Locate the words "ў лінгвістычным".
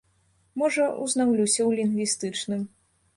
1.57-2.65